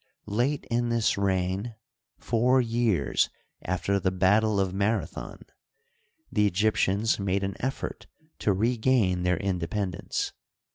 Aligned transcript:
Late 0.25 0.65
in 0.71 0.89
this 0.89 1.15
reign, 1.15 1.75
four 2.17 2.59
years 2.59 3.29
after 3.61 3.99
the 3.99 4.09
battle 4.09 4.59
of 4.59 4.73
Mara 4.73 5.05
thon, 5.05 5.43
the 6.31 6.47
Egyptians 6.47 7.19
made 7.19 7.43
an 7.43 7.55
effort 7.59 8.07
to 8.39 8.51
regain 8.51 9.21
their 9.21 9.37
inde 9.37 9.61
pendence. 9.61 10.31